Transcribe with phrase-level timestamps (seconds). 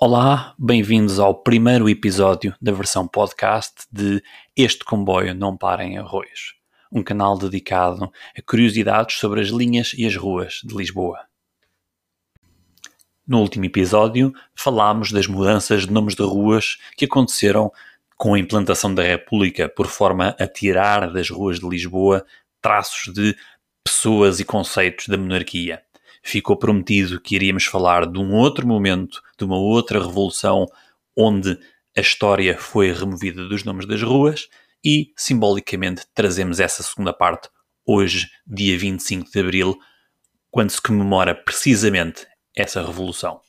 [0.00, 4.22] Olá, bem-vindos ao primeiro episódio da versão podcast de
[4.56, 6.54] Este Comboio Não Para em Arroios,
[6.92, 8.04] um canal dedicado
[8.38, 11.18] a curiosidades sobre as linhas e as ruas de Lisboa.
[13.26, 17.72] No último episódio, falámos das mudanças de nomes de ruas que aconteceram
[18.16, 22.24] com a implantação da República, por forma a tirar das ruas de Lisboa
[22.62, 23.36] traços de
[23.84, 25.82] pessoas e conceitos da monarquia
[26.28, 30.66] ficou prometido que iríamos falar de um outro momento, de uma outra revolução
[31.16, 31.58] onde
[31.96, 34.46] a história foi removida dos nomes das ruas
[34.84, 37.48] e, simbolicamente, trazemos essa segunda parte
[37.86, 39.78] hoje, dia 25 de abril,
[40.50, 43.40] quando se comemora precisamente essa revolução.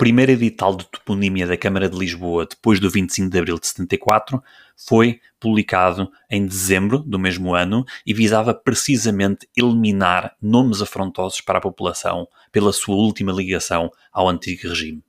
[0.00, 4.42] Primeiro edital de toponímia da Câmara de Lisboa, depois do 25 de abril de 74,
[4.74, 11.60] foi publicado em dezembro do mesmo ano e visava precisamente eliminar nomes afrontosos para a
[11.60, 15.04] população pela sua última ligação ao antigo regime.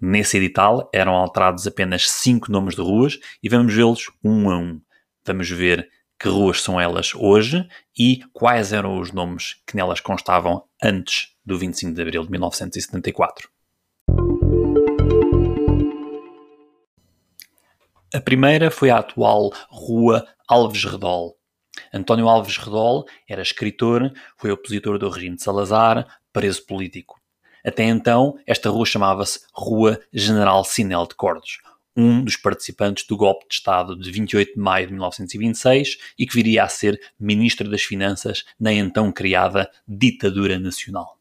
[0.00, 4.80] Nesse edital eram alterados apenas cinco nomes de ruas e vamos vê-los um a um.
[5.26, 10.64] Vamos ver que ruas são elas hoje e quais eram os nomes que nelas constavam
[10.82, 13.54] antes do 25 de abril de 1974.
[18.14, 21.36] A primeira foi a atual Rua Alves Redol.
[21.92, 27.20] António Alves Redol era escritor, foi opositor do regime de Salazar, preso político.
[27.64, 31.58] Até então, esta rua chamava-se Rua General Sinel de Cordes,
[31.96, 36.34] um dos participantes do golpe de Estado de 28 de maio de 1926 e que
[36.34, 41.15] viria a ser ministro das Finanças na então criada Ditadura Nacional.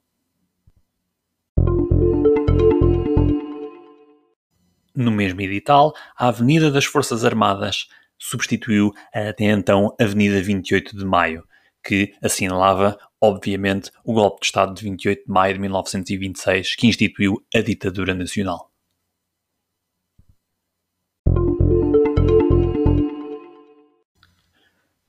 [4.95, 11.03] No mesmo edital, a Avenida das Forças Armadas substituiu a até então Avenida 28 de
[11.03, 11.43] Maio,
[11.85, 17.45] que assinalava, obviamente, o golpe de Estado de 28 de maio de 1926, que instituiu
[17.53, 18.71] a ditadura nacional.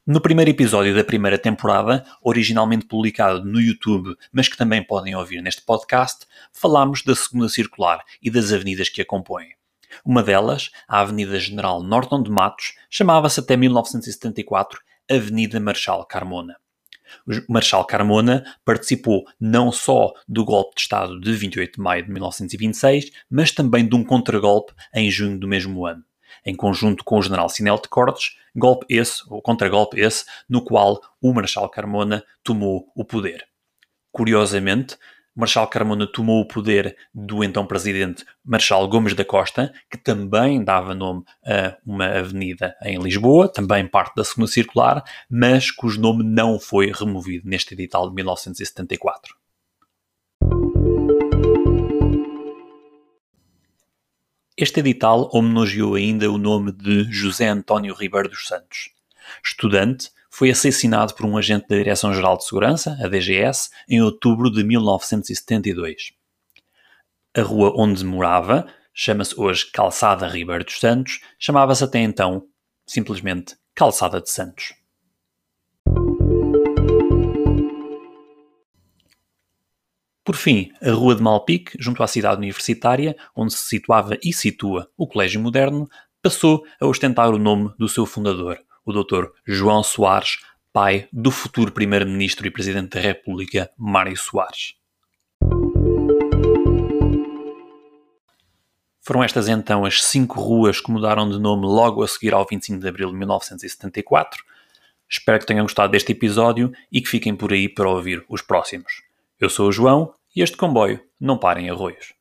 [0.04, 5.40] No primeiro episódio da primeira temporada, originalmente publicado no YouTube, mas que também podem ouvir
[5.40, 9.54] neste podcast, falámos da segunda circular e das avenidas que a compõem.
[10.04, 14.80] Uma delas, a Avenida General Norton de Matos, chamava-se até 1974
[15.10, 16.56] Avenida Marechal Carmona.
[17.26, 22.10] O Marechal Carmona participou não só do golpe de Estado de 28 de maio de
[22.10, 26.04] 1926, mas também de um contragolpe em junho do mesmo ano,
[26.44, 31.00] em conjunto com o general Sinel de Cortes, golpe esse, ou contragolpe esse, no qual
[31.20, 33.46] o Marechal Carmona tomou o poder.
[34.10, 34.96] Curiosamente,
[35.36, 40.94] Marshal Carmona tomou o poder do então presidente Marshal Gomes da Costa, que também dava
[40.94, 46.58] nome a uma avenida em Lisboa, também parte da segunda circular, mas cujo nome não
[46.58, 49.36] foi removido neste edital de 1974.
[54.56, 58.88] Este edital homenageou ainda o nome de José António Ribeiro dos Santos.
[59.44, 64.62] Estudante, foi assassinado por um agente da Direção-Geral de Segurança, a DGS, em outubro de
[64.62, 66.12] 1972.
[67.34, 72.46] A rua onde morava, chama-se hoje Calçada Ribeiro dos Santos, chamava-se até então
[72.86, 74.74] simplesmente Calçada de Santos.
[80.22, 84.86] Por fim, a Rua de Malpique, junto à cidade universitária, onde se situava e situa
[84.98, 85.88] o Colégio Moderno,
[86.20, 89.26] passou a ostentar o nome do seu fundador, o Dr.
[89.44, 90.38] João Soares,
[90.72, 94.74] pai do futuro Primeiro-Ministro e Presidente da República, Mário Soares.
[99.00, 102.80] Foram estas então as cinco ruas que mudaram de nome logo a seguir ao 25
[102.80, 104.44] de abril de 1974.
[105.08, 109.02] Espero que tenham gostado deste episódio e que fiquem por aí para ouvir os próximos.
[109.38, 112.15] Eu sou o João e este comboio não para em arroios.